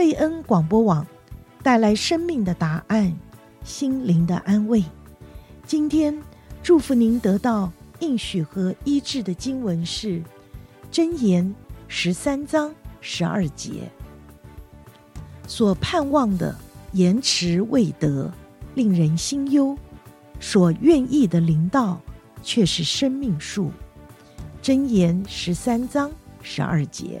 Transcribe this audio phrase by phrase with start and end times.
[0.00, 1.06] 贝恩广播网，
[1.62, 3.14] 带来生命的答案，
[3.62, 4.82] 心灵的安慰。
[5.66, 6.18] 今天
[6.62, 10.08] 祝福您得到应许和医治的经文是
[10.90, 11.44] 《箴言》
[11.86, 13.90] 十三章十二节。
[15.46, 16.56] 所盼望的
[16.92, 18.32] 延迟未得，
[18.74, 19.76] 令人心忧；
[20.40, 22.00] 所愿意的灵道，
[22.42, 23.70] 却是生命树。
[24.62, 26.10] 箴言十三章
[26.42, 27.20] 十二节。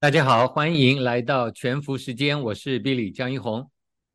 [0.00, 3.70] 大家好，欢迎来到全福时间，我是 Billy 江一红。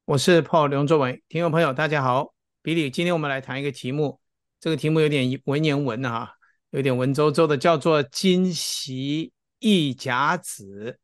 [0.05, 2.33] 我是 Paul 刘作伟，听众朋友大家好
[2.63, 4.19] ，，Billy，，今天我们来谈一个题目，
[4.59, 6.31] 这个题目有点文言文啊，
[6.71, 10.97] 有点文绉绉的，叫做“今昔一甲子”。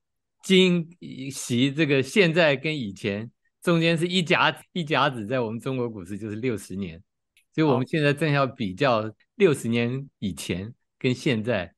[0.44, 0.90] 今
[1.32, 3.30] 昔这个现在跟以前
[3.62, 7.00] 中间是一甲一甲子，在我们中国股市就是六十年，
[7.54, 11.72] 所以我们现在正要比较六十年以前跟现在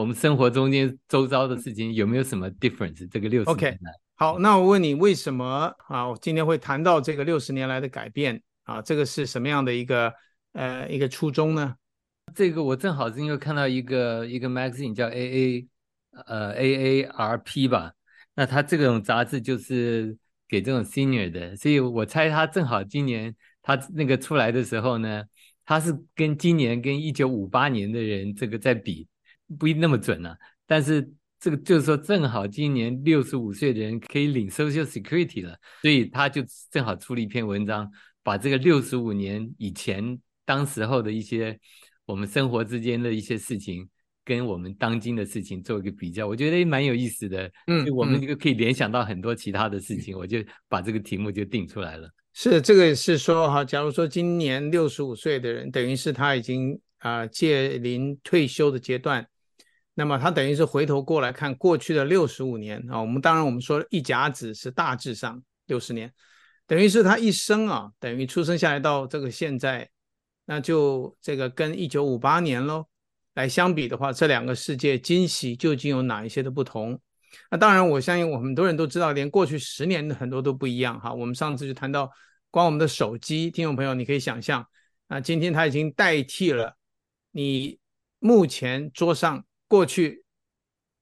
[0.00, 3.06] 我们生活中间周遭的事情有没有什么 difference？
[3.10, 3.92] 这个六十年来。
[3.92, 4.00] Okay.
[4.16, 6.08] 好，那我问你，为什么啊？
[6.08, 8.80] 我今天会谈到这个六十年来的改变啊？
[8.80, 10.12] 这个是什么样的一个
[10.52, 11.74] 呃一个初衷呢？
[12.34, 15.68] 这个我正好是因为看到一个一个 magazine 叫 A A
[16.26, 17.92] 呃 A A R P 吧，
[18.34, 20.16] 那它这种杂志就是
[20.48, 25.24] 给这种 senior 的，所以我猜他正好今年它那个出来的时候呢，
[25.64, 29.08] 它是跟今年跟一九五八年的人这个在比，
[29.58, 31.12] 不一定那么准啊，但是。
[31.42, 37.90] 这个就是说，正好今年六十五岁的人可以领 Social Security 了，所以他就正好出了一篇文章，
[38.22, 41.58] 把这个六十五年以前当时候的一些
[42.04, 43.88] 我们生活之间的一些事情，
[44.22, 47.50] 跟我们当今的事情做一个比较，我觉得也蛮有意思的。
[47.68, 52.06] 嗯，我们就可以联想到很多其他的事情，嗯、我就把这个题目就定出来了。
[52.34, 59.26] 是，这个是说哈，假如说今年六十五岁的人，等于是他已经啊届临退休的阶段。
[60.00, 66.10] 那么他等于是回头过来看过去的六十五年啊，我们当然我们说一甲子是大致上六十年，
[66.66, 69.86] 等于是他一生啊，等于出生下来到这个现在，
[70.46, 72.86] 那就这个跟一九五八年喽
[73.34, 76.98] 来相比的话，这两个世界今昔究竟有哪一些的不同？
[77.50, 81.12] 那当然我相信我们很多人都知道，连过去十年的很多都不一样哈。
[81.12, 82.10] 我们上次就谈到，
[82.50, 84.66] 光我们的手机，听众朋友你可以想象
[85.08, 86.74] 啊，今天它已经代替了
[87.32, 87.78] 你
[88.18, 89.44] 目前桌上。
[89.70, 90.24] 过去，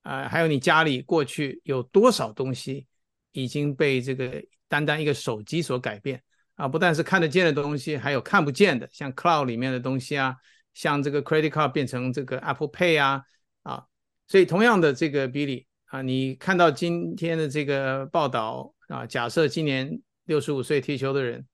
[0.03, 2.87] 啊、还有你家里过去有多少东西
[3.33, 6.23] 已经被这个单单一个手机所改变
[6.55, 6.69] 啊？
[6.69, 10.37] 不但是看得见的东西，还有看不见的，像 Cloud 里面的东西啊，
[10.75, 13.23] 像这个 Credit Card 变成这个 Apple Pay 啊，
[13.63, 13.87] 啊，
[14.27, 21.47] 所以同样的这个 Billy 啊，你看到今天的这个报道啊，假设今年六十五岁退休的人，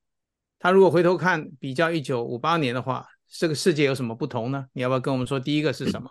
[0.59, 4.67] 他如果回头看比较一九五八年的话，这个世界有什么不同呢？
[4.73, 6.11] 你要不要跟我们说第一个是什么？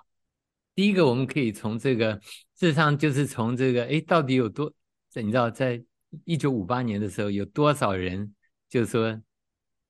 [0.76, 2.14] 第一个，我们可以从这个，
[2.56, 4.74] 事实上就是从这个，哎，到底有多，
[5.16, 5.82] 你知道，在
[6.26, 8.34] 一九五八年的时候，有多少人，
[8.68, 9.22] 就是说，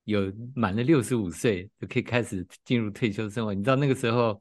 [0.04, 3.54] 有满了六十五岁就可以开始进入退休生活。
[3.54, 4.40] 你知道那个时候，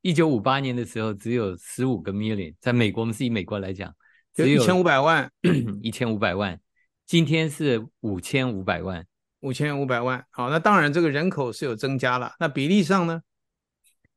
[0.00, 3.94] 一九五八年的时候，只有十五个 million，在美国，我们是以美国来讲，
[4.34, 5.30] 只有一千五百万，
[5.82, 6.58] 一千五百万。
[7.04, 9.04] 今天是五千五百万，
[9.40, 10.24] 五千五百万。
[10.30, 13.20] 好，那当然这个人口是有增加了，那比例上呢？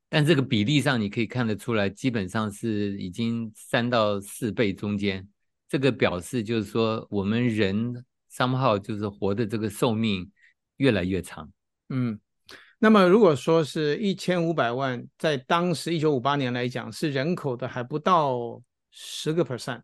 [0.08, 5.28] 但这个比例上，你可以看得出来，基本上是已经三到四倍中间。
[5.68, 10.32] 这个表示就是说，我们人 somehow 就是活的这个寿命
[10.78, 11.52] 越来越长。
[11.90, 12.18] 嗯，
[12.78, 18.62] 那么如果说是一千五百万，在当时一九五八年来讲，是人口的还不到
[18.92, 19.82] 十个 percent，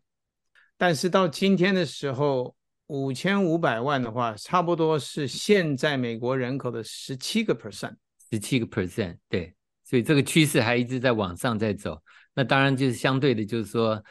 [0.78, 2.54] 但是到今天的时候，
[2.86, 7.96] 五千五百万的话，差不多是现在美国人口的十七个 percent，
[8.30, 9.52] 十七个 percent，对。
[9.92, 12.02] 所以这个趋势还一直在往上在走，
[12.34, 14.02] 那当然就是相对的，就是说，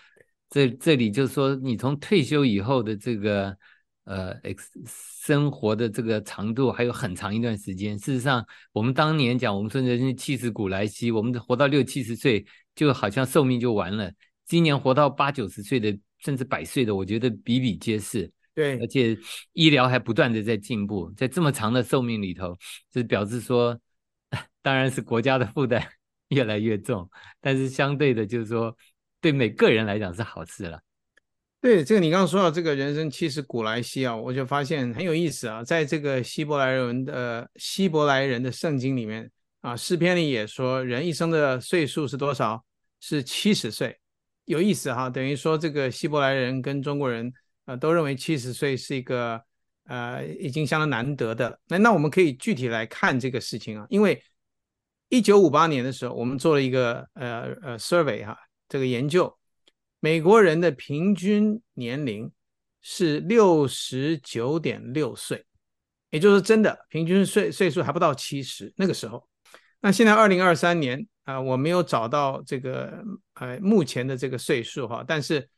[0.47, 3.57] 这这里就是说，你从退休以后的这个
[4.03, 4.69] 呃，X
[5.25, 7.97] 生活的这个长度还有很长一段时间。
[7.97, 12.45] 事实上，我们当年讲，我们说人生七十古来稀，我们活到六七十岁，
[12.75, 14.11] 就好像寿命就完了。
[14.45, 18.31] 今年活到八九十岁的，甚至百岁的，我觉得比比皆是。
[18.53, 19.17] 对，而且
[19.53, 22.53] 医疗还不断的在进步，在这么长的寿命里头，
[22.91, 23.75] 就是表示说，
[24.61, 25.85] 当然是国家的负担
[26.29, 27.09] 越来越重，
[27.39, 28.75] 但是相对的，就是说，
[29.19, 30.79] 对每个人来讲是好事了。
[31.59, 39.29] 对，这个你刚刚说到这个人生七十古来稀啊，我就发现很有意思啊，在这个希伯来人的希伯来人的圣经里面
[39.61, 42.63] 啊，诗篇里也说人一生的岁数是多少？
[42.99, 43.99] 是七十岁，
[44.45, 47.31] 有意思哈，等于说这个希伯来人跟中国人
[47.65, 49.41] 啊都认为七十岁是一个
[49.85, 51.59] 呃已经相当难得的。
[51.67, 54.21] 那那我们可以具体来看这个事情啊，因为
[55.11, 58.37] 一九五八年的时候，我们做了一个呃呃 survey 哈，
[58.69, 59.37] 这个研究。
[59.99, 62.31] 美国人的平均年龄
[62.81, 65.45] 是六十九点六岁，
[66.11, 68.73] 也就是真的平均岁岁数还不到七十。
[68.77, 69.27] 那个时候，
[69.81, 73.03] 那现在二零二三年啊、我没有找到这个
[73.33, 75.49] 呃目前的这个岁数哈，但是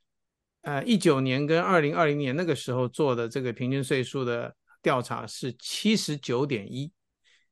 [0.64, 6.92] 呃一九年跟二零二零年那个时候做的这个平均岁数的调查是七十九点一，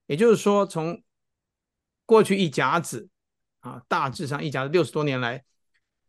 [0.08, 1.00] 也就是说从
[2.12, 3.08] 过去一甲子
[3.62, 5.42] 啊，大致上一甲子六十多年来。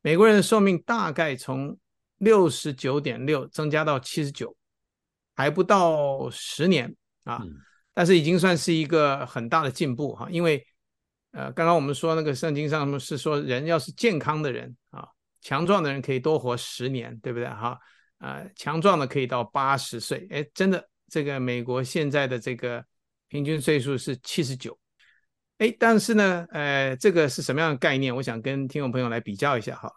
[0.01, 1.79] 美国人的寿命大概从
[2.19, 4.53] 六十九点六增加到七十九，
[5.37, 7.41] 还不到十年啊，
[7.95, 10.27] 但是已经算是一个很大的进步哈。
[10.29, 10.67] 因为
[11.31, 15.07] 呃，刚刚我们说那个圣经上是说，人要是健康的人啊，
[15.41, 17.79] 强壮的人可以多活十年，对不对哈？
[18.19, 20.27] 啊，强壮的可以到八十岁。
[20.33, 22.85] 哎，真的，这个美国现在的这个
[23.29, 24.77] 平均岁数是七十九。
[25.63, 28.13] 哎，但是呢，呃，这个是什么样的概念？
[28.17, 29.93] 我想跟听众朋友来比较一下哈。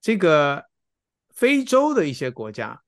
[0.00, 0.64] 这个
[1.30, 2.82] 非洲的一些国家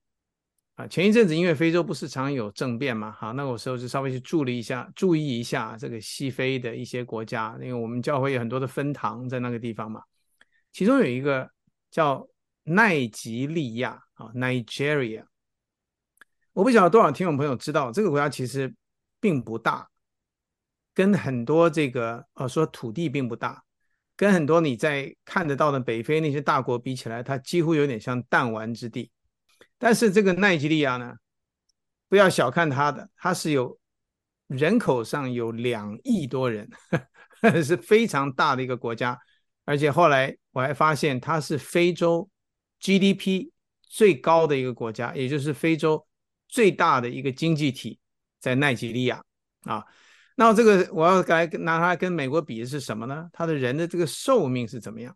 [0.75, 10.03] 啊，前一阵子因为非洲不是常有政变嘛，好，那我时候就稍微去注意一下，注意一下这个西非的一些国家，因为我们教会有很多的分堂在那个地方嘛。
[10.73, 11.49] 其中有一个
[11.93, 12.29] 叫
[12.65, 15.23] 奈及利亚啊，Nigeria。
[16.53, 18.75] 我不晓得多少听众朋友知道，这个国家其实
[19.21, 19.89] 并不大。
[21.01, 23.65] 跟很多这个呃说土地并不大，
[24.19, 29.11] 跟很多你在看得到的北非那些大国比起来，它几乎有点像弹丸之地。
[29.79, 31.15] 但是这个奈及利亚呢，
[32.07, 33.79] 不要小看它的，它是有
[34.47, 36.69] 人口上有两亿多人，
[37.65, 39.19] 是非常大的一个国家。
[39.65, 42.29] 而且后来我还发现，它是非洲
[42.79, 43.49] GDP
[43.81, 46.07] 最高的一个国家，也就是非洲
[46.47, 47.99] 最大的一个经济体，
[48.39, 49.25] 在奈及利亚
[49.63, 49.83] 啊。
[50.41, 53.29] 那这个我要来拿它跟美国比的是什么呢？
[53.31, 55.15] 它的人的这个寿命是怎么样？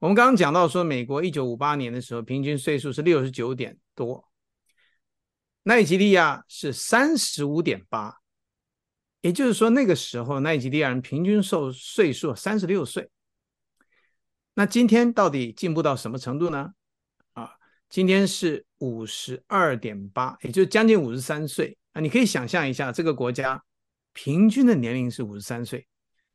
[0.00, 4.28] 我们刚刚讲到说，美国一九五八年的时候平均岁数是六十九点多，
[5.62, 8.16] 奈及利亚是三十五点八，
[9.20, 13.08] 也就是说那个时候奈及利亚人平均寿岁数三十六岁。
[14.54, 16.72] 那今天到底进步到什么程度呢？
[17.34, 17.52] 啊，
[17.88, 22.00] 今天是五十二点八，也就是将近五十三岁啊！
[22.00, 23.62] 你可以想象一下这个国家。
[24.14, 25.86] 平均的年龄是五十三岁，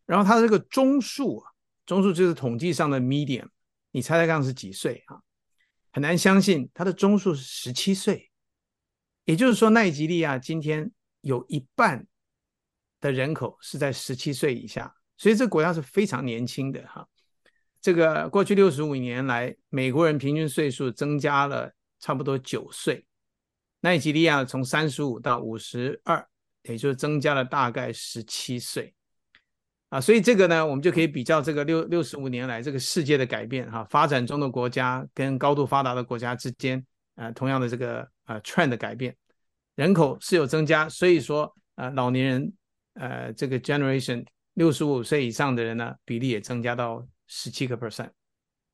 [0.05, 1.51] 然后它这个中数啊，
[1.87, 3.47] 中数就是统计上的 median，
[3.89, 5.17] 你猜猜看是几岁啊？
[5.91, 8.29] 很难相信它的中数是十七岁，
[9.25, 10.91] 也就是说奈及利亚今天
[11.21, 12.05] 有一半
[13.01, 17.07] 的人口是在十七岁以下，所以这个国家是非常年轻的哈。
[17.81, 23.07] 这个过去六十五年来，美国人平均岁数增加了差不多九岁，
[23.79, 26.28] 奈及利亚从三十五到五十二。
[26.63, 28.93] 也就增加了大概十七岁
[29.87, 36.85] 啊，所以这个呢，我们就可以比较这个六六十五年来这个世界的改变哈，发展中的国家跟高度发达的国家之间
[37.15, 39.15] 啊，同样的这个呃 trend 的改变，
[39.75, 42.53] 人口是有增加，所以说啊，老年人
[42.95, 44.25] 呃这个 generation
[44.55, 48.09] 六十五岁以上的人呢，比例也增加到十七个 percent。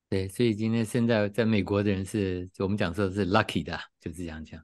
[0.09, 4.59] 对，所以今天现在在美国的人是我们讲说是 lucky 的，就是这样讲。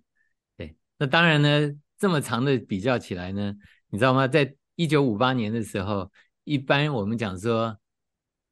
[0.58, 1.72] 对，那当然呢。
[2.02, 3.54] 这么长的比较起来呢，
[3.92, 4.28] 你知道吗？
[4.28, 6.12] 在一九五八年的时候，
[6.46, 7.78] 一般我们讲说，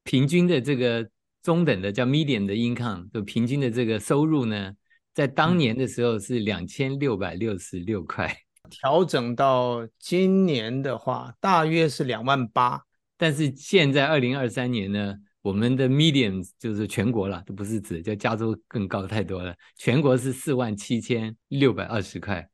[0.04, 1.10] 平均的这个
[1.42, 4.72] 中等的叫 median 的 income，就平均的这个收入呢，
[5.12, 8.32] 在当年的时候是两千六百六十六块，
[8.70, 12.80] 调整到今年的话，大约是两万八。
[13.16, 22.48] 但是现在二零二三年呢，我们的 median 就是全国了，都不是指，叫加州更高太多了，全国是四万七千六百二十块。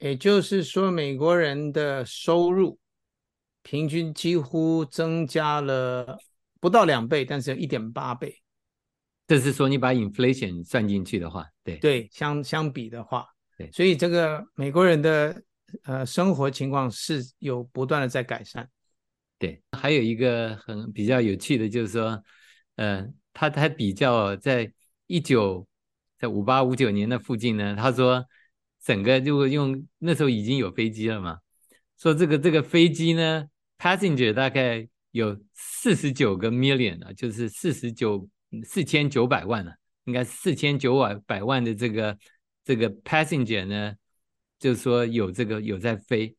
[0.00, 2.78] 也就是说，美国人的收入
[3.62, 6.18] 平均几乎增加了
[6.58, 8.40] 不到两倍，但是有一点八倍。
[9.26, 13.28] 这是说你把 inflation 算进去的话，对对，相相比的话，
[13.58, 15.42] 对，所以这个美国人的
[15.84, 18.68] 呃生活情况是有不断的在改善。
[19.38, 22.20] 对，还有一个很比较有趣的，就是说，
[22.76, 24.72] 呃，他他比较在
[25.06, 25.66] 一九
[26.18, 28.24] 在五八五九年的附近呢，他说
[28.90, 31.38] 整个就用那时候已经有飞机了嘛，
[31.96, 33.46] 说这个这个飞机呢
[33.78, 38.28] ，passenger 大概有四十九个 million 啊，就是四十九
[38.64, 39.72] 四千九百万了，
[40.06, 42.18] 应该四千九百百万的这个
[42.64, 43.94] 这个 passenger 呢，
[44.58, 46.34] 就是说有这个有在飞。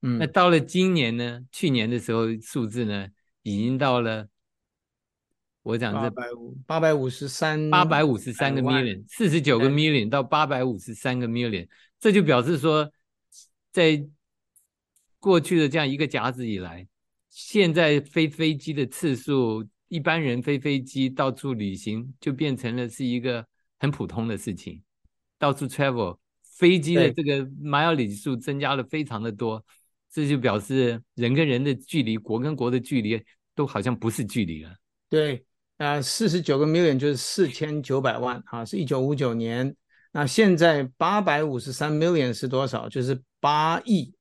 [0.00, 1.40] 嗯，那到了今年呢？
[1.52, 3.06] 去年的时候数字呢，
[3.42, 4.26] 已经到了，
[5.62, 11.66] 我讲这八百五八百五十三八百五十三个 million，四十九个 million 到八百五十三个 million，
[12.00, 12.90] 这就表示说，
[13.70, 14.04] 在
[15.20, 16.86] 过去的这样一个甲子以来，
[17.30, 23.46] 现在飞飞机的次数，一般人飞飞机到处旅行，就变成了是一个
[23.78, 24.82] 很普通的事情，
[25.38, 29.64] 到处 travel，飞机的这个 mileage 数增加了非常的多。
[30.10, 33.22] 这就表示人跟人的距离，国跟国的距离
[33.54, 34.76] 都好像不是距离了。
[35.08, 35.42] 对，
[35.82, 39.74] 呃，四十九个 million 就是四千九百万啊，是一九五九年。
[40.12, 42.88] 那现在八百五十三 million 是多少？
[42.88, 44.14] 就是八亿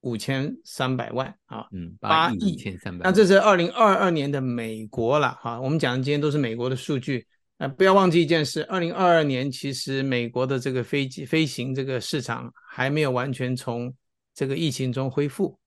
[0.00, 1.66] 五千三百万啊。
[1.72, 3.04] 嗯，八亿五千三百。
[3.04, 5.60] 那这是二零二二年的美国了哈。
[5.60, 7.26] 我们讲的今天都是美国的数据。
[7.58, 13.94] 呃，不要忘记一件事，二零二二年其实美国的这个飞机飞行这个市场还没有完全从。
[14.32, 15.58] 这个疫情中恢复，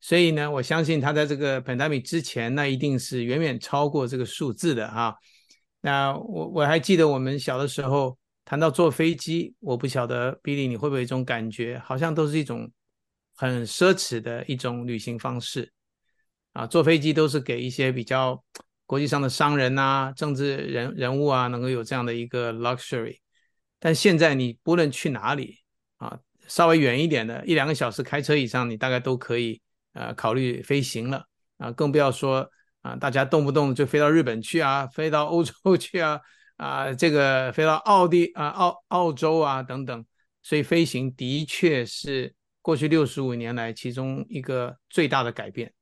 [0.00, 5.16] 所以呢，我相信他在这个 pandemic 之前，那一定是远远超过这个数字的哈。
[5.80, 12.70] 那我我还记得我们小的时候谈到坐飞机，我不晓得 Billy 你会不会有一种感觉，好像都是一种
[13.34, 15.72] 很奢侈的一种旅行方式
[16.52, 16.66] 啊。
[16.66, 18.42] 坐飞机都是给一些比较
[18.86, 23.18] 国际上的商人啊、政治人人物啊，能够有这样的一个 luxury。
[23.78, 25.58] 但现在你不论去哪里
[25.96, 26.18] 啊。
[26.46, 29.60] 稍微远一点的，一两个小时开车以上，你大概都可以
[29.98, 31.24] 呃考虑飞行了
[31.56, 32.48] 啊，更不要说
[32.82, 36.20] 啊，大家动不动就飞到日本去啊，飞到欧洲去啊
[36.56, 40.06] 啊，这个飞到奥地啊澳澳洲啊等等，
[40.42, 45.72] 所以飞行的确是过去六十五年来其中一个最大的改变。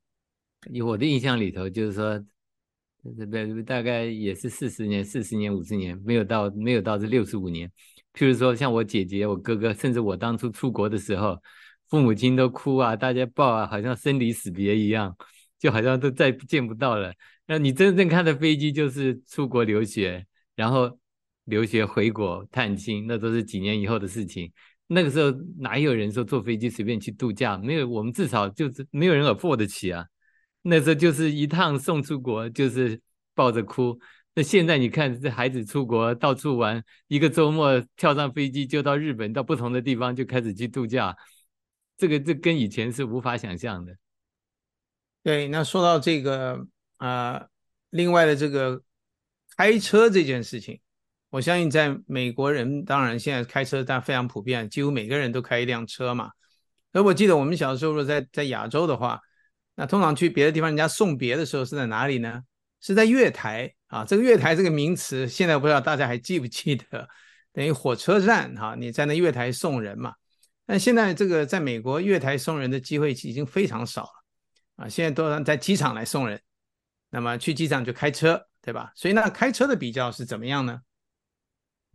[0.70, 2.18] 以我的印象里头，就是说，
[3.64, 7.70] 大概也是四十年、四十年、五十年，没有到没有到这六十五年。
[8.14, 11.38] 譬如说，像我姐姐、我哥哥，甚至我当初出国的时候，
[11.88, 15.16] 父母亲都哭啊，大家抱啊，好像生离死别一样，
[15.58, 17.12] 就好像都再见不到了。
[17.46, 20.98] 那你真正看的飞机，就是出国留学，然后
[21.44, 24.52] 留学回国探亲，那都是几年以后的事情。
[24.88, 27.56] 那个时候哪有人说坐飞机随便去度假？
[27.58, 30.04] 没有，我们至少就是没有人 afford 得起啊。
[30.62, 33.00] 那时候就是一趟送出国，就是
[33.34, 33.98] 抱着哭。
[34.34, 41.16] 那现在你看，这孩子出国到处玩，一个周末跳上飞机就到日本，到不同的地方就开始去度假，
[41.96, 43.96] 这个这跟以前是无法想象的。
[45.22, 47.48] 对，那说到这个啊、呃，
[47.90, 48.82] 另外的这个
[49.56, 50.80] 开车这件事情，
[51.30, 56.30] 我相信在美国人当然现在开车但非常普遍，几乎每个人都开一辆车嘛。
[56.92, 59.20] 而我记得我们小时候如果在在亚洲的话，
[59.74, 62.42] 那通常去别的地方人家送别的时候是在哪里呢？
[62.80, 63.72] 是在月台。
[63.88, 67.08] 啊，这个月台这个名词，现在不知道大家还记不记得？
[67.52, 70.12] 等于火车站哈，你在那月台送人嘛。
[70.66, 76.40] 但现在这个在美国月台送人的机会已经非常少了啊，现在都让在机场来送人。
[77.08, 78.92] 那么去机场就开车，对吧？
[78.96, 80.80] 所以那开车的比较是怎么样呢？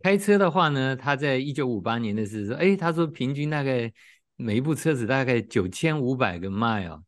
[0.00, 3.92] 开车的话呢，他在一九五八年的时候，哎，他说平均大概
[4.36, 7.02] 每一部车子大概九千五百个 mile，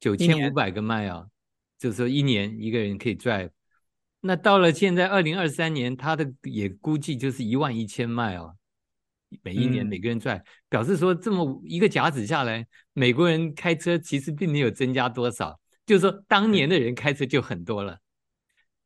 [0.00, 1.28] 九千五百个 mile，
[1.78, 3.50] 就是说一年一个人可以 drive。
[4.20, 8.56] 那到了现在二零二三年，他的也估计就是一万一千迈哦，
[9.42, 17.98] 每一年每个人赚，嗯、表示说这么一个甲子下来，美国人开车其实并没有增加多少，就是说当年的人开车就很多了。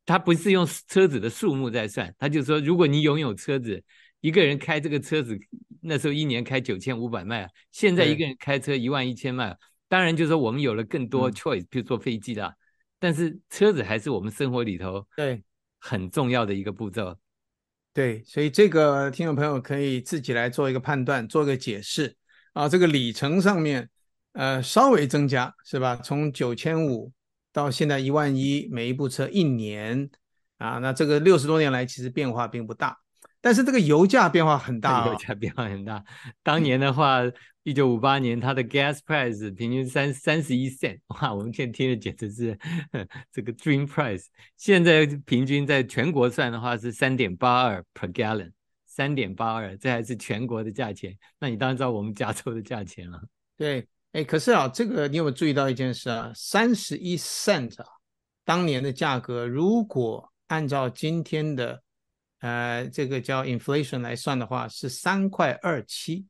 [0.07, 3.83] 他不是用车子的数目在算，他就说如果你拥有车子，
[4.21, 5.39] 一个人开这个车子，
[5.81, 9.57] 那时候一年开九千五百迈，现在一个人开车一万一千迈，
[9.89, 12.55] 当然就是说我们有了更多 choice，比如坐飞机啦。
[12.99, 15.43] 但是车子还是我们生活里头对。
[15.83, 17.17] 很重要的一个步骤，
[18.01, 22.17] 对，所以这个听众朋友可以自己来做一个判断，做个解释
[22.55, 22.67] 啊。
[22.67, 23.91] 这个里程上面，
[24.33, 25.97] 呃，稍微增加是吧？
[25.97, 27.13] 从九千五
[27.53, 30.09] 到现在一万一，每一部车一年
[30.57, 32.97] 啊，那这个六十多年来其实变化并不大。
[33.41, 36.05] 但是这个油价变化很大，油价变化很大。
[36.43, 37.21] 当年的话，
[37.63, 42.59] 一九五八年，它的 gas price 平均三三十一 cent，哇，我们现在听的简直是
[43.33, 44.25] 这个 dream price。
[44.57, 48.51] 现在平均在全国算的话是三点八二 per gallon，
[48.87, 51.17] 三点八二，这还是全国的价钱。
[51.39, 53.21] 那你当然知道我们加州的价钱了。
[53.57, 56.33] 对，哎，可是啊，这个你有没有注意到一件事啊？
[56.35, 57.87] 三十一 cent 啊，
[58.45, 61.83] 当年的价格，如果按照今天的
[62.41, 66.27] 呃这个叫 inflation 来算的话，是三块二七。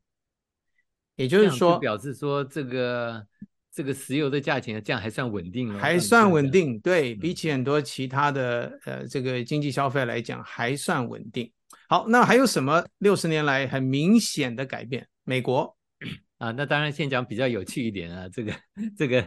[1.17, 3.23] 也就是说，表示说这个
[3.71, 6.79] 这个石油的价钱这样还算稳定了，还算稳定。
[6.79, 11.51] 对，比起很多其他的呃这个经济消费来讲，还算稳定。
[11.87, 15.07] 好，那还有什么六十年来很明显的改变？
[15.23, 15.77] 美国
[16.39, 18.53] 啊，那当然先讲比较有趣一点啊，这个
[18.97, 19.21] 这个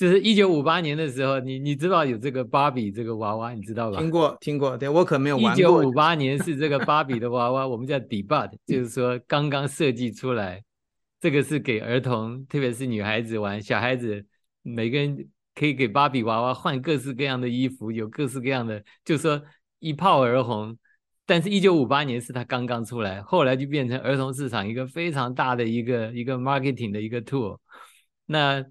[0.00, 3.98] 就是一九五八年的时候，你你知道有这个芭比这个娃娃，你知道吧？
[3.98, 5.52] 听过听过，对我可没有玩过。
[5.52, 10.64] 一九五八年是这个芭比的娃娃，我们叫 debut， 就是说刚刚设计出来。
[11.20, 13.60] 这个是给儿童，特别是女孩子玩。
[13.62, 14.24] 小孩子
[14.62, 19.42] 每个人可以给芭比娃娃换各式各样的衣服，有各式各样的，就说
[19.80, 20.74] 一炮而红。
[21.26, 27.58] 但是，一九五八年是它刚刚出来，后来就变成儿童市场一个非常大的一个一个 marketing 的一个 tool。
[28.24, 28.64] 那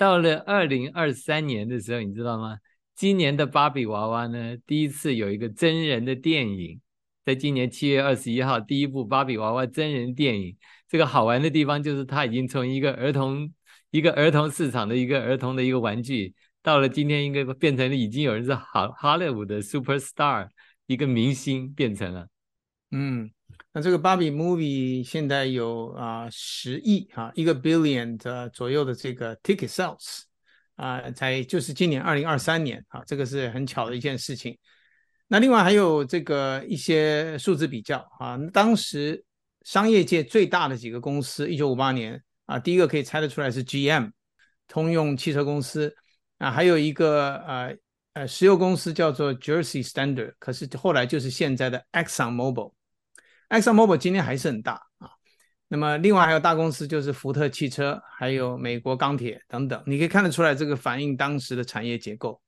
[0.00, 2.56] 到了二零二三年的时候，你知道吗？
[2.94, 6.80] 今年的芭比娃娃呢，第一次有一个真人的电影，
[7.22, 10.56] 在今年七月二十一号，第一部芭比娃娃真人电影。
[10.88, 13.52] 这个好玩的地方就是，它已经从一个儿童、
[13.90, 20.48] 一个儿童市场的一个儿童的一个玩具，到了今天应该变成了已经有人是好好莱坞的 superstar，
[20.86, 22.26] 一个明星变成了。
[22.90, 23.30] 嗯，
[23.72, 30.22] 那这个芭比 movie 现在有啊十亿啊一个 billion 的左右的这个 ticket sales
[30.76, 34.58] 啊，才就是今年二零二三年啊，这个是很巧的一件事情。
[35.28, 39.24] 那另外还有这个一些数字比较啊，当时。
[39.66, 44.10] 商业界最大的几个公司，一九五八年啊，第一个可以猜得出来是 GM，
[44.66, 45.94] 通用汽车公司
[46.38, 47.76] 啊，还有一个呃
[48.14, 52.72] 呃石油公司叫做 Jersey Standard，可是后来就是现在的 Exxon Mobil
[53.58, 55.10] Mobil 今天还是很大啊。
[55.68, 62.40] 那么另外还有大公司就是福特汽车，还有美国钢铁等等，你可以看得出来这个反映当时的产业结构。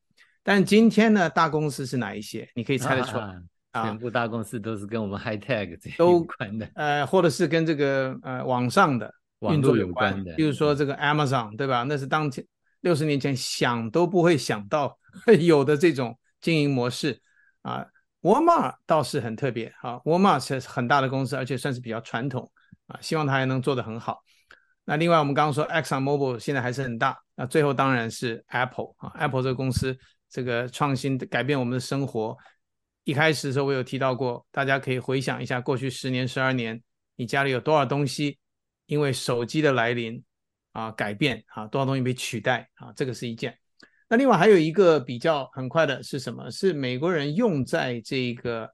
[0.43, 2.49] 但今天呢，大公司是哪一些？
[2.55, 3.25] 你可以猜得出来。
[3.25, 3.43] 啊
[3.75, 9.11] 全部大公司都是跟我们 high tech 这有关的，呃，或者是跟这个呃网上的
[9.51, 11.83] 运作有关的，比如说这个 Amazon，对吧？
[11.89, 12.45] 那是当前
[12.83, 14.99] 六十年前想都不会想到
[15.41, 17.19] 有的这种经营模式
[17.63, 17.87] 啊。
[18.23, 22.51] Walmart 倒是很特别啊，Walmart 是很大的公司，而且算是比较传统
[22.87, 24.23] 啊，希望它还能做得很好。
[24.85, 29.97] 那另外我们刚刚说 Exxon Mobil 现在还是很大，那最后当然是 Apple 啊，Apple 这个公司
[30.31, 32.37] 这个创新改变我们的生活。
[33.05, 36.81] 一开始的时候我有提到过，大家可以回想一下过去十年、十二年，
[37.17, 38.39] 你家里有多少东西
[38.87, 40.23] 因为手机的来临
[40.73, 43.59] 啊改变啊，多少东西被取代啊，这个是一件。
[44.13, 46.51] 那另外还有一个比较很快的是什么？
[46.51, 48.71] 是美国人用在这个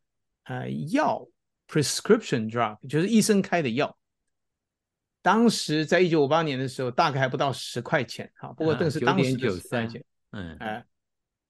[0.46, 1.24] 呃药
[1.68, 3.96] prescription drug，就是医生开的药。
[5.22, 10.04] 当时在一九五八年的时候，大概还不到十块钱啊，不过这个是当时的十块钱。
[10.32, 10.84] 嗯，哎，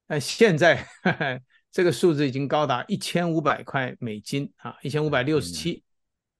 [0.06, 0.86] 那现在。
[1.70, 5.82] 这个数字已经高达一千五百块美金啊，一千五百六十七。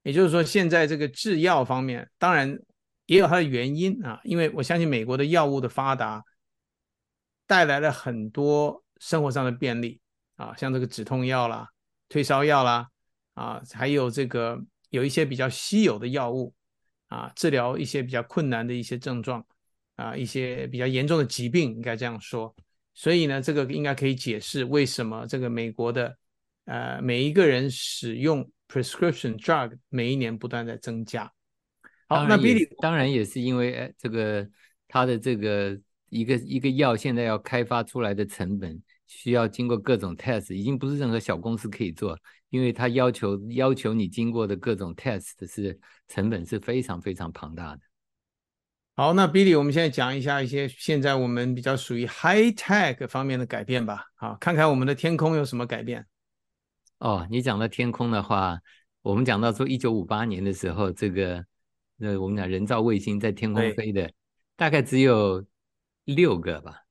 [0.02, 2.58] 也就是说，现在这个制药方面，当然
[3.04, 6.24] 也有它的原因啊，因为我相信美国的药物的发达，
[7.48, 10.00] 带来了很多生活上的便利
[10.36, 11.68] 啊，像这个止痛药啦、
[12.08, 12.86] 退烧药啦
[13.34, 16.54] 啊，还有这个有一些比较稀有的药物
[17.08, 19.44] 啊，治疗一些比较困难的一些症状
[19.96, 22.54] 啊，一些比较严重的疾病，应该这样说。
[22.92, 26.16] 所以呢，这个应该可以解释为什么这个美国的
[26.66, 31.32] 呃每一个人使用 prescription drug 每一年不断在增加。
[32.08, 34.46] 好，那 Billy 当然也是因为这个
[34.88, 35.78] 他的这个
[36.08, 42.18] 一个一个药现在要开发出来的成本需要经过各种 test，已经不是任何小公司可以做，
[42.50, 47.80] 因为它要求要求你经过的各种 test 是成本是非常非常庞大的。
[48.96, 54.04] 好，那 Billy，我们现在讲一下一些现在我们比较属于 high tech 方面的改变吧。
[54.16, 56.04] 好，看看我们的天空有什么改变。
[56.98, 58.58] 哦，你讲到天空的话，
[59.02, 61.44] 我们讲到说一九五八年的时候，这个
[61.96, 64.10] 那，我们讲人造卫星在天空飞的
[64.56, 65.46] 大概只有
[66.14, 66.84] 六个吧，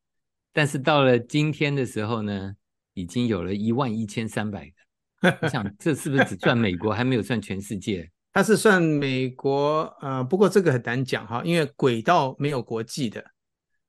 [0.53, 2.55] 但是到了今天的时候呢，
[2.93, 5.37] 已经有了一万一千三百个。
[5.41, 8.09] 我想 这是不是只算美国，还没有算全世界？
[8.31, 13.23] 它是算美国，呃，不过这个很难讲哈，因为轨道没有国际的，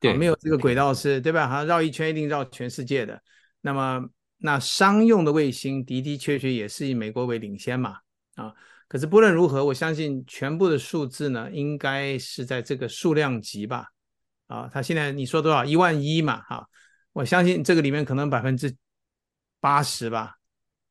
[0.01, 1.47] 对，没有这个轨道是对吧？
[1.47, 3.23] 好像绕一圈一定绕全世界的。
[3.61, 7.99] 那么，那商用的卫星的的确确也是以美国为领先嘛，
[8.37, 8.55] 啊，
[8.89, 13.89] 可是不论如何，我相信全部的数字呢，应该是在这个数量级吧，
[14.49, 15.65] 啊，他现在你说多少？
[15.65, 16.67] 一万一嘛，哈，
[17.13, 18.75] 我相信这个里面可能百分之
[19.61, 20.35] 八十吧。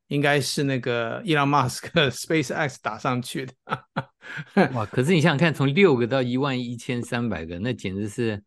[0.07, 3.53] 应该是那个伊朗马斯克 SpaceX 打上去的。
[4.73, 4.85] 哇！
[4.85, 8.41] 可是你想想看，从六个到一万一千三百个，那简直是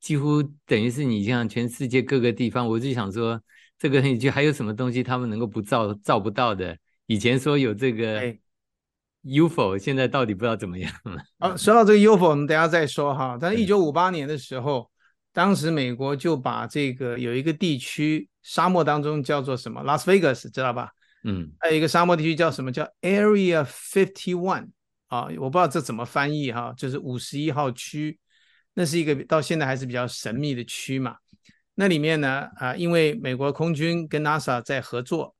[0.00, 2.66] 几乎等于是你像全世界各个地方。
[2.66, 3.40] 我就想说，
[3.78, 6.76] 这个你就还有什么东西他们能够不造造不到的？
[7.06, 8.34] 以前说有这个
[9.24, 11.16] UFO，现在到底不知道怎么样了。
[11.38, 13.38] 好， 说到这个 UFO，我们等下再说哈。
[13.40, 14.90] 但是一九五八年的时候，
[15.32, 20.90] 当时美国就把这个有一个地区沙漠当中叫做什么？Las Vegas，，知道吧？
[21.24, 22.70] 嗯，还有一个沙漠地区叫什么？
[22.70, 24.68] 叫 Area Fifty One
[25.08, 28.18] 啊，我不知道这怎么翻译哈，就是五十一号区，
[28.74, 31.16] 那是一个到现在还是比较神秘的区嘛。
[31.76, 35.34] 那里面呢，啊，因为美国空军跟 NASA 在合作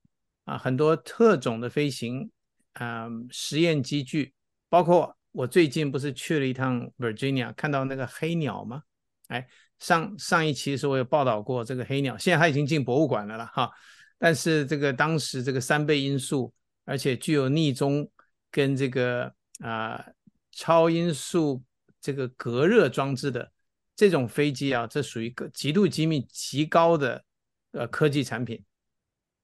[0.47, 2.31] 啊，很多特种的飞行
[2.75, 4.33] 啊实验机具，
[4.69, 8.83] 包括我最近不是去了一趟 Virginia，看到那个黑鸟吗？
[9.29, 9.47] 哎，
[9.79, 13.71] 上上一期的时候我有报道过这个黑鸟，现在它已经进博物馆了了哈。
[14.19, 16.53] 但是这个当时这个三倍音速，
[16.85, 18.09] 而且具有匿踪
[18.51, 20.05] 跟这个啊、
[20.53, 21.63] 超音速
[22.01, 23.51] 这个隔热装置的
[23.97, 27.25] 这种飞机啊，这属于个极度机密极高的
[27.73, 28.63] 呃科技产品，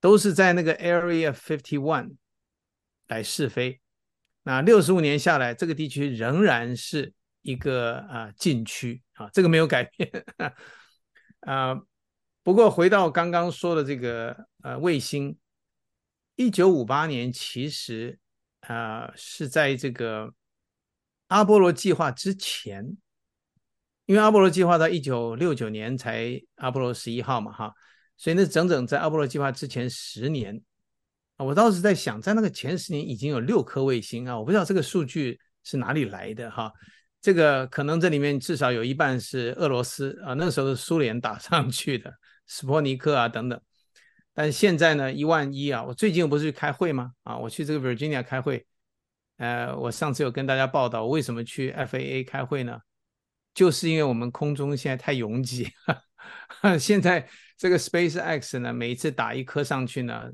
[0.00, 2.16] 都是在那个 Area Fifty One
[3.10, 3.80] 来试飞。
[4.42, 10.10] 那六十五年下来，这个地区仍然是一个啊、禁区啊，这个没有改变
[11.40, 11.78] 啊。
[12.42, 15.36] 不过回到刚刚说的这个呃卫星，
[16.36, 18.18] 一九五八年其实
[18.62, 20.32] 啊、是在这个
[21.28, 22.96] 阿波罗计划之前，
[24.06, 27.74] 因为阿波罗计划到一九六九年才阿波罗十一号嘛哈，
[28.16, 30.60] 所以那整整在阿波罗计划之前十年
[31.42, 36.72] 我倒是在想，在那个前十年已经有六颗卫星啊，我不知道这个数据是哪里来的哈。
[37.20, 42.12] 这个可能这里面至少有一半是俄罗斯啊，那时候是苏联打上去的，
[42.46, 43.60] 斯波尼克啊等等。
[44.32, 47.12] 但现在呢，一万一啊，我最近不是去开会吗？
[47.24, 48.64] 啊，我去这个 Virginia 开会。
[49.36, 52.78] 呃，我上次有跟大家报道，为什么去 FAA 开会呢？
[53.52, 56.78] 就是因为我们空中现在太拥挤了。
[56.78, 60.30] 现在这个 SpaceX 呢，每一次打一颗上去呢，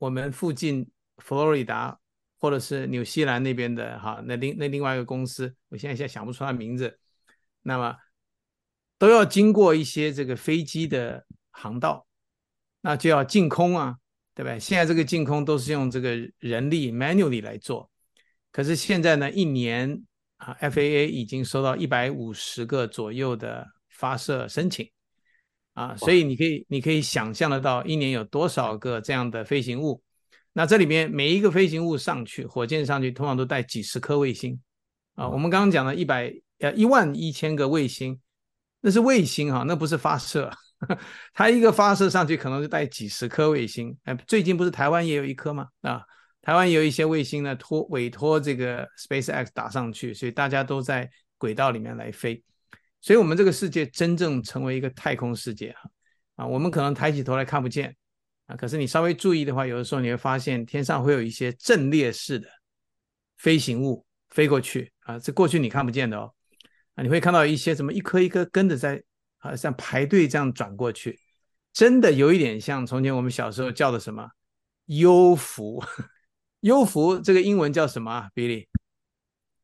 [0.00, 1.96] 我们附近佛罗里达。
[2.42, 6.98] 或者是纽西兰那边的哈，那另那另外一个公司，我现在现在想不出它名字，
[7.60, 7.94] 那么
[8.96, 12.06] 都要经过一些这个飞机的航道，
[12.80, 13.98] 那就要净空啊，
[14.34, 14.58] 对不对？
[14.58, 17.90] 现在这个净空都是用这个人力 manually 来做，
[18.50, 20.02] 可是现在呢，一年
[20.38, 24.90] 啊，FAA 已经收到一百五十个左右的发射申请
[25.80, 30.02] 啊，所以你可以你可以想象得到，一年有多少个这样的飞行物。
[30.52, 34.60] 那这里面每一个飞行物上去，火箭上去，通常都带几十颗卫星
[35.14, 35.26] 啊。
[35.26, 38.20] 我们刚刚讲了一百呃一万一千个卫星，
[38.82, 40.50] 那是卫星哈，那不是发射。
[41.32, 43.96] 它一个发射上去，可能就带几十颗卫星。
[44.04, 45.66] 哎，最近不是台湾也有一颗吗？
[45.80, 46.02] 啊，
[46.42, 52.42] 台湾有一些卫星呢，托委托这个 SpaceX 打上去，所以大家都在轨道里面来飞。
[53.00, 55.90] 所以，我们这个世界真正成为一个太空世界哈
[56.36, 57.96] 啊，我们可能抬起头来看不见。
[58.46, 62.48] 啊，可是你稍微注意的话，有的时候你会发现天上会有一些阵列式的
[63.38, 66.34] 飞行物飞过去啊，这过去你看不见的哦。
[66.94, 69.02] 啊，你会看到一些什么一颗一颗跟着在
[69.38, 71.18] 啊，像排队这样转过去，
[71.72, 74.28] 真的有一点像从前我们小时候叫的什么
[74.86, 75.82] 幽浮。
[76.60, 78.66] 幽浮这个英文叫什么啊，Billy？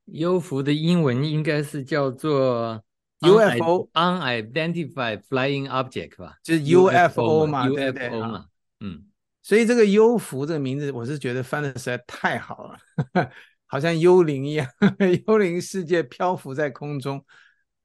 [0.06, 2.82] 幽浮的英文应该是叫做
[3.20, 6.38] UFO，Unidentified Flying Object 吧？
[6.42, 8.46] 就是 UFO 嘛，对 UFO 嘛。
[8.80, 9.06] 嗯，
[9.42, 12.78] 所以这个幽浮这个名字，我是觉得翻的实在太好了，
[13.66, 14.68] 好像幽灵一样，
[15.26, 17.24] 幽灵世界漂浮在空中，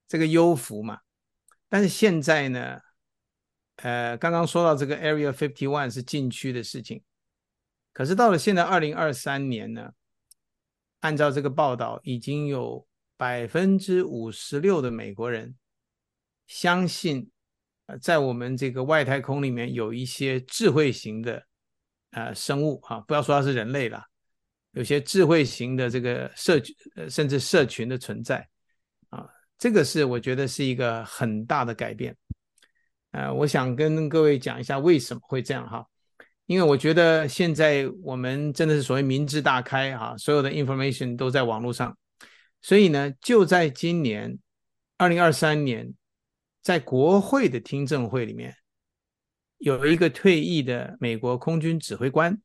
[0.08, 1.00] 这个幽浮嘛。
[1.70, 2.82] 但是现在呢，
[3.78, 7.02] 呃，刚刚说到这个 Area Fifty One 是禁区的事情，
[7.94, 9.91] 可是到了现在二零二三年呢，
[11.00, 12.86] 按照这个报道，已经有
[13.21, 15.53] 百分之五十六的美国人
[16.47, 17.29] 相信。
[17.86, 21.43] 呃在我们这个外太空里面有一些智慧型的
[22.12, 24.01] 呃生物啊，不要说它是人类了，
[24.71, 26.62] 有些智慧型的这个社
[26.95, 28.47] 呃甚至社群的存在
[29.10, 32.15] 啊，这个是我觉得是一个很大的改变。
[33.12, 35.86] 呃，我想跟各位讲一下为什么会这样哈，
[36.45, 41.97] 因为我觉得现在我们真的是所谓民智大开哈，所有的 information 都在网络上，
[42.62, 44.38] 所以呢，就在今年
[44.97, 45.93] 二零二三年。
[46.63, 48.56] 在国会的听证会里面，
[49.58, 52.39] 有一个退役的美国空军指挥官，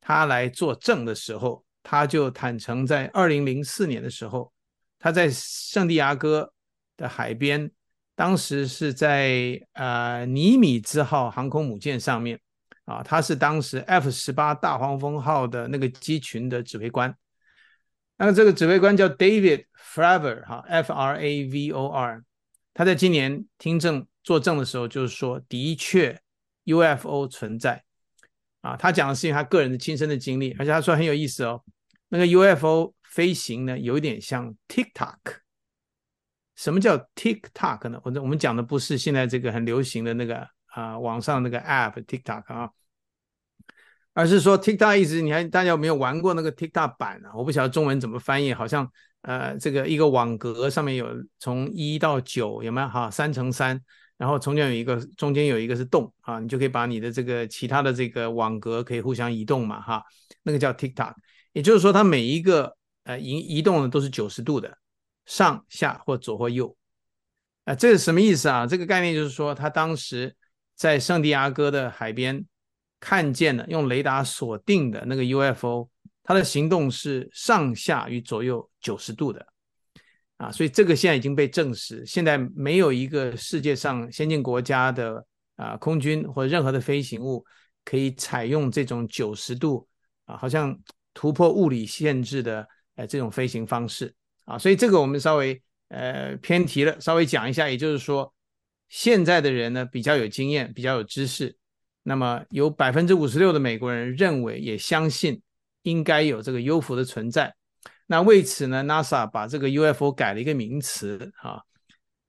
[0.00, 4.50] 他来作证的时候，他就坦诚，在二零零四年的时候，
[4.98, 6.54] 他在圣地亚哥
[6.96, 7.70] 的海边，
[8.14, 12.40] 当时是在呃尼米兹号航空母舰上面，
[12.86, 17.14] 啊，他是当时 F 十八大黄蜂号的那个机群的指挥官。
[18.18, 22.22] 那么这个指挥官叫 David Fravor 哈，F R A V O R。
[22.74, 26.18] 他在今年听证作证的时候，就是说的确
[26.64, 27.82] UFO 存在
[28.60, 28.76] 啊。
[28.76, 31.62] 他讲的是他个人的亲身的经历，而且他说很有意思哦。
[32.08, 35.16] 那个 UFO 飞行呢，有一点像 TikTok。
[36.54, 38.00] 什么叫 TikTok 呢？
[38.04, 42.70] 我我们讲的不是现在这个很流行的那个啊网上那个 App TikTok 啊，
[44.14, 47.32] 而是说 TikTok 意思，你还大家有没有玩过那个 TikTok 版啊？
[47.34, 48.90] 我不晓得中文怎么翻译，好像。
[49.22, 51.06] 呃，这个一个网格上面有
[51.38, 53.08] 从一到九有没有哈？
[53.08, 53.80] 三乘三，
[54.16, 60.02] 然后中间有一个中间有一个是洞啊，你就可以把你的这个其他的这个网格可以互相移动嘛哈，
[60.42, 61.14] 那个叫 TikTok，
[61.52, 64.76] 也就是说它每一个呃移移动的都是九十度的，
[65.24, 66.76] 上下或左或右，
[67.64, 68.66] 啊、这是什么意思啊？
[68.66, 70.34] 这个概念就是说他当时
[70.74, 72.44] 在圣地亚哥的海边
[73.02, 75.88] 看见了用雷达锁定的那个 UFO。
[76.24, 79.44] 它的行动是上下与左右九十度的，
[80.36, 82.06] 啊，所以这个现在已经被证实。
[82.06, 87.44] 现在没有一个世界上先进国家的啊空军或者任何的飞行物
[87.84, 89.84] 可以采用这种九十度
[90.26, 90.78] 啊，好像
[91.12, 94.56] 突破物理限制的呃这种飞行方式啊。
[94.56, 97.68] 所以这个我们稍微呃偏题了，稍微讲一下。
[97.68, 98.32] 也就是说，
[98.88, 101.56] 现在的人呢比较有经验，比较有知识。
[102.02, 105.40] 那么有百分之五十六的美国人认为也相信。
[105.84, 107.52] 应该有这个 UFO 的存在，
[108.06, 111.60] 那为此呢，NASA 把这个 UFO 改了一个名词啊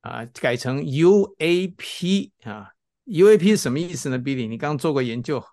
[0.02, 2.72] 啊，改成 UAP 啊
[3.06, 5.46] ，UAP 是什么意思呢？Billy，你刚做过研究，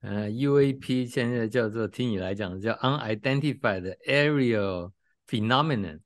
[0.00, 4.90] 呃，UAP 现在叫做听你来讲叫 Unidentified Aerial
[5.28, 6.00] Phenomenon，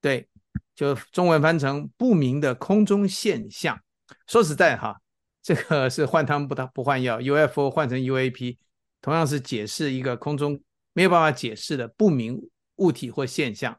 [0.00, 0.28] 对，
[0.76, 3.80] 就中文翻成不明的空中现象。
[4.28, 5.01] 说实在哈，
[5.42, 8.56] 这个是换汤不不换药，UFO 换成 UAP。
[9.00, 12.40] 同样是解释一个空中没有办法解释的不明
[12.76, 13.76] 物体或现象，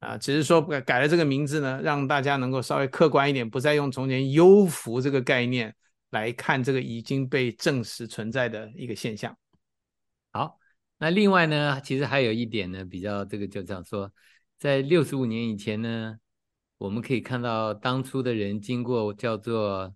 [0.00, 5.72] 啊，只是说改了这个名字呢，让大家能够稍微客观一点，不再用从前幽浮这个概念
[6.10, 9.38] 来看这个已经被证实存在的一个现象。
[10.32, 10.58] 好，
[10.98, 14.12] 那另外呢，其实还有一点呢，比较这个就这样说，
[14.58, 16.16] 在六十五年以前呢，
[16.78, 19.94] 我们可以看到当初的人经过叫做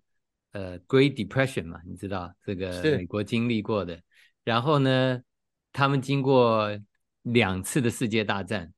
[0.53, 4.01] 呃 Great Depression 嘛，你知道这个美国经历过的。
[4.43, 5.21] 然后呢，
[5.71, 6.69] 他们经过
[7.21, 8.73] 两次的世界大战，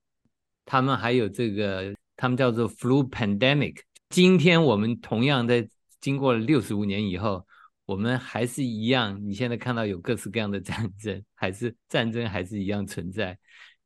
[0.66, 3.78] 他们还有这个，他们叫做 flu pandemic。
[4.10, 5.68] 今天我们同样在
[6.00, 7.46] 经过了六十五年以后，
[7.86, 9.20] 我们还是一样。
[9.26, 13.38] 你现在看到有各式各样的战争，还是战争还是一样存在。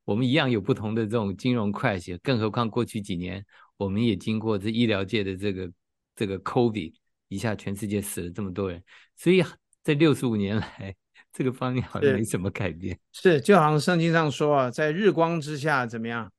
[0.03, 3.45] 我们一样有不同的这种金融 crash，更何况过去几年，
[3.77, 5.71] 我们也经过这医疗界的这个
[6.15, 6.93] 这个 COVID，
[7.29, 8.83] 一下全世界死了这么多人，
[9.15, 9.41] 所以
[9.81, 10.93] 这六十五年来。
[11.31, 16.29] 这个方面好像没什么改变，是，是就好像圣经上说啊，在日光之下怎么样，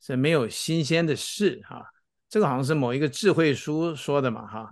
[0.00, 1.84] 是没有新鲜的事哈、啊。
[2.28, 4.70] 这个好像是某一个智慧书说的嘛哈、啊。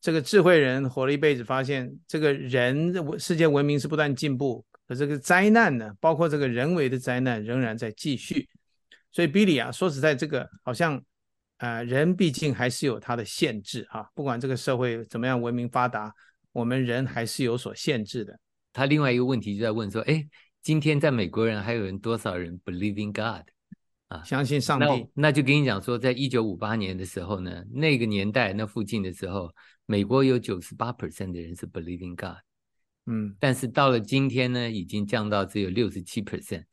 [0.00, 8.48] 这个智慧人活了一辈子，发现这个人世界文明是不断进步，可这个灾难呢，包括这个人为的灾难仍然在继续。
[9.12, 11.02] 所以比利啊，说实在，这个好像啊、
[11.62, 14.08] 呃，人毕竟还是有它的限制哈、啊。
[14.16, 16.12] 不管这个社会怎么样文明发达，
[16.50, 18.36] 我们人还是有所限制的。
[18.72, 20.26] 他另外一个问题就在问说：“哎，
[20.60, 23.46] 今天在美国人还有人多少人 believe in God
[24.08, 24.24] 啊？
[24.24, 24.86] 相信上帝？
[25.14, 29.48] 那那就跟你讲说，在一九五八年的时候呢，那个年代那附近的时候，
[29.86, 32.42] 美国有九十八 percent 的人是 believe in God，
[33.06, 36.64] 嗯，但是到了今天呢，已经降到只有六十七 percent。”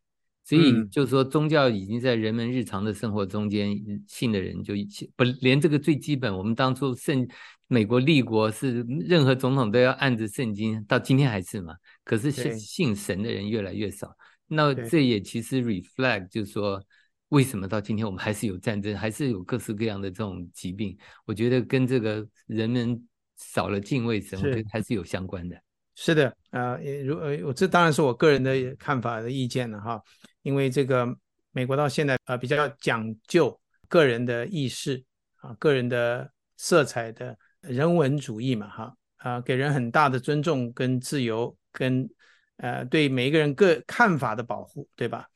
[0.50, 4.74] 所以就是说，宗教已经在人们日常的生活中间，信的人就
[5.16, 6.36] 不连这个最基本。
[6.36, 7.28] 我们当初圣
[7.68, 11.76] 美国立国是任何总统都要按着圣经，到今天还是嘛。
[12.04, 14.12] 可是信信神的人越来越少，
[14.48, 16.82] 那这也其实 reflect 就是说，
[17.28, 20.98] 为什么到今天我们还是有战争，还是有各式各样的这种疾病？
[21.26, 23.00] 我觉得跟这个人们
[23.38, 25.56] 少了敬畏神，我觉得还是有相关的。
[26.02, 30.02] 是的，呃，如呃，我这当然是我个人的看法的意见了哈。
[30.44, 31.06] 因为这个
[31.52, 33.60] 美国到现在啊，比较讲究
[33.90, 35.04] 个人的意识
[35.42, 42.10] 啊，个人的色彩的人文主义嘛哈啊，给人很大的尊重跟自由跟
[42.56, 45.28] 呃对每一个人个看法的保护，对吧？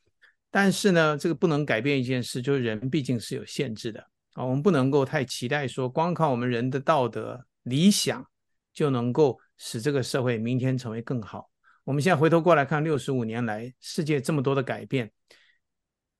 [0.50, 4.00] 但是呢，这个不能改变一件事，就是人毕竟是有限制的
[4.32, 8.26] 啊，我们不能够太期待说光靠我们人的道德理想
[8.72, 11.50] 就能够使这个社会明天成为更好。
[11.84, 15.10] 我们现在回头过来看，六十五年来世界这么多的改变，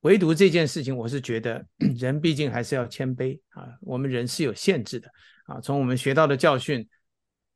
[0.01, 1.65] 唯独这件事情，我是觉得
[1.97, 3.67] 人毕竟还是要谦卑啊。
[3.81, 5.09] 我们人是有限制的
[5.45, 5.59] 啊。
[5.59, 6.87] 从我们学到的教训，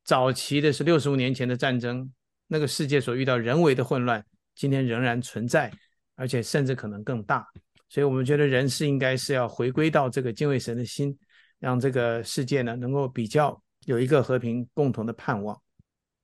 [0.03, 2.11] 早期的是六十五年前的战争
[2.47, 5.71] 那个世界所遇到人为的混乱，今天仍然存在，
[6.15, 7.45] 而且甚至可能更大。
[7.89, 11.15] 所以，我们觉得人是应该是要回归到这个敬畏神的心，
[11.59, 15.59] 让这个世界呢能够比较有一个和平共同的盼望。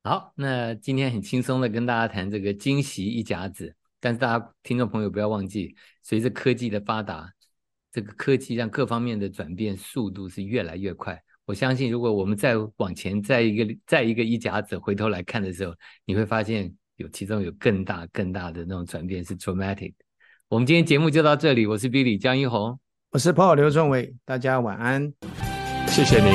[0.06, 7.28] 好，那今天很轻松的跟大家谈这个惊喜一甲子，但是大家听众朋友不要忘记，随着科技的发达，
[7.90, 11.20] 这个科技让各方面的转变速度是越来越快。
[11.44, 19.92] 我相信，如果我们再往前再一个再一个一甲子回头来看的时候，你会发现有其中有更大更大的那种转变是 traumatic。
[20.46, 22.78] 我们今天节目就到这里，我是 Billy 江一红，
[23.10, 25.12] 我是 Paul 刘仲伟，大家晚安，
[25.88, 26.32] 谢谢您，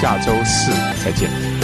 [0.00, 0.72] 下周四
[1.04, 1.61] 再见。